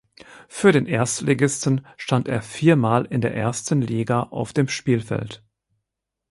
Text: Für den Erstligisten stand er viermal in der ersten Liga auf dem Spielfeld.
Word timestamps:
Für 0.47 0.71
den 0.71 0.87
Erstligisten 0.87 1.85
stand 1.95 2.27
er 2.27 2.41
viermal 2.41 3.05
in 3.05 3.21
der 3.21 3.35
ersten 3.35 3.83
Liga 3.83 4.23
auf 4.23 4.51
dem 4.51 4.67
Spielfeld. 4.67 5.43